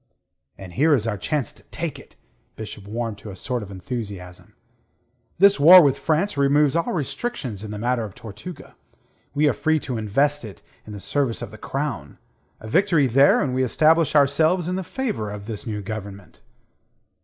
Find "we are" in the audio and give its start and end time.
9.35-9.53